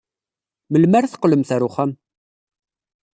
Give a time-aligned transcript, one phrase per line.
[0.71, 1.91] Melmi ara teqqlemt ɣer uxxam?